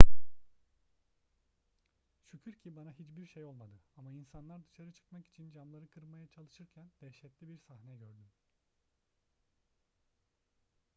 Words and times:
şükür 2.21 2.53
ki 2.53 2.75
bana 2.75 2.91
hiçbir 2.93 3.25
şey 3.25 3.43
olmadı 3.43 3.79
ama 3.97 4.11
insanlar 4.11 4.63
dışarı 4.65 4.91
çıkmak 4.91 5.27
için 5.27 5.49
camları 5.51 5.87
kırmaya 5.89 6.27
çalışırken 6.27 6.91
dehşetli 7.01 7.47
bir 7.47 7.57
sahne 7.57 7.95
gördüm 7.97 8.31